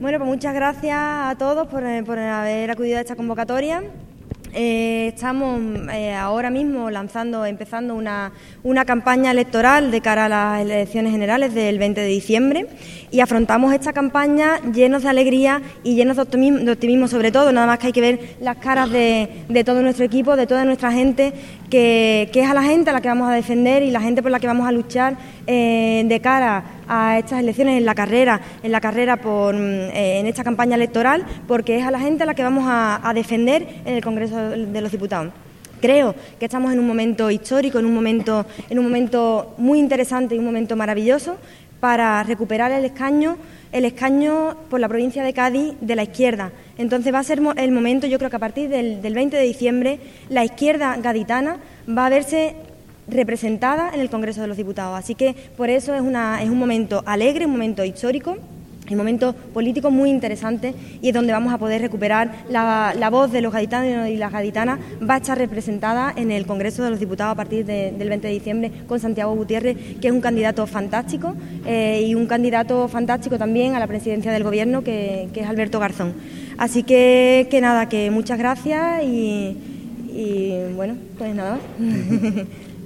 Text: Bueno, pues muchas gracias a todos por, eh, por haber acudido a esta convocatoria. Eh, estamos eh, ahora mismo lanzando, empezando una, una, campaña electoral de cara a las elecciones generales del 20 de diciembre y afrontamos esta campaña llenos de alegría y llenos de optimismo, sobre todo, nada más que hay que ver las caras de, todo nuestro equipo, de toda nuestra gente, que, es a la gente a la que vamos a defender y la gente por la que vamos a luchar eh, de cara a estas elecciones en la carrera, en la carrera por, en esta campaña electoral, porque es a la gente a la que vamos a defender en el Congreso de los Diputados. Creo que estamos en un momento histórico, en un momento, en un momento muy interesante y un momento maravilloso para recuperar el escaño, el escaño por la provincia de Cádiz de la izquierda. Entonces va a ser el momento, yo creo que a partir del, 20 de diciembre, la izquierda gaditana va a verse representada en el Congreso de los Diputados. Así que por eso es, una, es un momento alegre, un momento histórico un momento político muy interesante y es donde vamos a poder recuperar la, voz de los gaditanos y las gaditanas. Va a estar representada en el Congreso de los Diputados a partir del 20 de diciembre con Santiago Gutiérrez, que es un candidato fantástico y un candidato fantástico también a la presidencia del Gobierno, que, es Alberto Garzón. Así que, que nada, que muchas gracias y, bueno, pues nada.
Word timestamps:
Bueno, 0.00 0.18
pues 0.18 0.30
muchas 0.30 0.54
gracias 0.54 0.96
a 0.96 1.34
todos 1.36 1.66
por, 1.66 1.82
eh, 1.82 2.04
por 2.04 2.20
haber 2.20 2.70
acudido 2.70 2.98
a 2.98 3.00
esta 3.00 3.16
convocatoria. 3.16 3.82
Eh, 4.54 5.08
estamos 5.08 5.60
eh, 5.92 6.14
ahora 6.14 6.50
mismo 6.50 6.88
lanzando, 6.88 7.44
empezando 7.44 7.94
una, 7.94 8.32
una, 8.62 8.84
campaña 8.84 9.30
electoral 9.30 9.90
de 9.90 10.00
cara 10.00 10.26
a 10.26 10.28
las 10.28 10.62
elecciones 10.62 11.12
generales 11.12 11.52
del 11.52 11.78
20 11.78 12.00
de 12.00 12.06
diciembre 12.06 12.66
y 13.10 13.20
afrontamos 13.20 13.74
esta 13.74 13.92
campaña 13.92 14.58
llenos 14.72 15.02
de 15.02 15.08
alegría 15.10 15.60
y 15.82 15.96
llenos 15.96 16.16
de 16.16 16.22
optimismo, 16.22 17.08
sobre 17.08 17.30
todo, 17.30 17.52
nada 17.52 17.66
más 17.66 17.78
que 17.78 17.88
hay 17.88 17.92
que 17.92 18.00
ver 18.00 18.20
las 18.40 18.56
caras 18.56 18.90
de, 18.90 19.28
todo 19.66 19.82
nuestro 19.82 20.04
equipo, 20.04 20.36
de 20.36 20.46
toda 20.46 20.64
nuestra 20.64 20.92
gente, 20.92 21.32
que, 21.68 22.30
es 22.32 22.48
a 22.48 22.54
la 22.54 22.62
gente 22.62 22.90
a 22.90 22.92
la 22.92 23.00
que 23.00 23.08
vamos 23.08 23.28
a 23.28 23.34
defender 23.34 23.82
y 23.82 23.90
la 23.90 24.00
gente 24.00 24.22
por 24.22 24.30
la 24.30 24.40
que 24.40 24.46
vamos 24.46 24.66
a 24.66 24.72
luchar 24.72 25.16
eh, 25.48 26.04
de 26.06 26.20
cara 26.20 26.62
a 26.86 27.18
estas 27.18 27.40
elecciones 27.40 27.76
en 27.78 27.84
la 27.84 27.96
carrera, 27.96 28.40
en 28.62 28.70
la 28.70 28.80
carrera 28.80 29.16
por, 29.16 29.56
en 29.56 30.26
esta 30.26 30.44
campaña 30.44 30.76
electoral, 30.76 31.24
porque 31.48 31.78
es 31.78 31.84
a 31.84 31.90
la 31.90 31.98
gente 31.98 32.22
a 32.22 32.26
la 32.26 32.34
que 32.34 32.44
vamos 32.44 32.64
a 32.68 33.12
defender 33.12 33.66
en 33.84 33.94
el 33.94 34.04
Congreso 34.04 34.36
de 34.50 34.80
los 34.80 34.92
Diputados. 34.92 35.32
Creo 35.80 36.14
que 36.38 36.46
estamos 36.46 36.72
en 36.72 36.80
un 36.80 36.86
momento 36.86 37.30
histórico, 37.30 37.78
en 37.78 37.86
un 37.86 37.94
momento, 37.94 38.46
en 38.68 38.78
un 38.78 38.84
momento 38.84 39.54
muy 39.58 39.78
interesante 39.78 40.34
y 40.34 40.38
un 40.38 40.44
momento 40.44 40.74
maravilloso 40.74 41.36
para 41.78 42.22
recuperar 42.24 42.72
el 42.72 42.84
escaño, 42.84 43.36
el 43.70 43.84
escaño 43.84 44.56
por 44.68 44.80
la 44.80 44.88
provincia 44.88 45.22
de 45.22 45.32
Cádiz 45.32 45.74
de 45.80 45.94
la 45.94 46.02
izquierda. 46.02 46.50
Entonces 46.78 47.14
va 47.14 47.20
a 47.20 47.24
ser 47.24 47.40
el 47.56 47.70
momento, 47.70 48.08
yo 48.08 48.18
creo 48.18 48.30
que 48.30 48.36
a 48.36 48.40
partir 48.40 48.68
del, 48.68 49.00
20 49.00 49.36
de 49.36 49.42
diciembre, 49.44 50.00
la 50.28 50.44
izquierda 50.44 50.96
gaditana 50.96 51.58
va 51.88 52.06
a 52.06 52.10
verse 52.10 52.56
representada 53.08 53.90
en 53.94 54.00
el 54.00 54.10
Congreso 54.10 54.40
de 54.40 54.46
los 54.46 54.56
Diputados. 54.56 54.98
Así 54.98 55.14
que 55.14 55.34
por 55.56 55.70
eso 55.70 55.94
es, 55.94 56.00
una, 56.00 56.42
es 56.42 56.50
un 56.50 56.58
momento 56.58 57.02
alegre, 57.06 57.46
un 57.46 57.52
momento 57.52 57.84
histórico 57.84 58.36
un 58.90 58.98
momento 58.98 59.34
político 59.34 59.90
muy 59.90 60.10
interesante 60.10 60.74
y 61.02 61.08
es 61.08 61.14
donde 61.14 61.32
vamos 61.32 61.52
a 61.52 61.58
poder 61.58 61.80
recuperar 61.80 62.32
la, 62.48 63.08
voz 63.10 63.32
de 63.32 63.40
los 63.40 63.52
gaditanos 63.52 64.08
y 64.08 64.16
las 64.16 64.32
gaditanas. 64.32 64.78
Va 65.08 65.14
a 65.14 65.18
estar 65.18 65.36
representada 65.36 66.12
en 66.16 66.30
el 66.30 66.46
Congreso 66.46 66.82
de 66.82 66.90
los 66.90 67.00
Diputados 67.00 67.32
a 67.32 67.36
partir 67.36 67.64
del 67.64 68.08
20 68.08 68.26
de 68.26 68.32
diciembre 68.32 68.72
con 68.86 69.00
Santiago 69.00 69.34
Gutiérrez, 69.34 69.76
que 70.00 70.08
es 70.08 70.12
un 70.12 70.20
candidato 70.20 70.66
fantástico 70.66 71.34
y 71.66 72.14
un 72.14 72.26
candidato 72.26 72.88
fantástico 72.88 73.38
también 73.38 73.74
a 73.74 73.78
la 73.78 73.86
presidencia 73.86 74.32
del 74.32 74.44
Gobierno, 74.44 74.82
que, 74.82 75.28
es 75.34 75.46
Alberto 75.46 75.78
Garzón. 75.78 76.14
Así 76.56 76.82
que, 76.82 77.46
que 77.50 77.60
nada, 77.60 77.88
que 77.88 78.10
muchas 78.10 78.38
gracias 78.38 79.04
y, 79.04 79.56
bueno, 80.74 80.96
pues 81.16 81.34
nada. 81.34 81.58